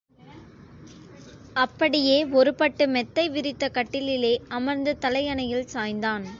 [1.53, 6.25] அப்படியே ஒரு பட்டு மெத்தை விரித்த கட்டிலிலே அமர்ந்து தலையணையில் சாய்ந்தான்.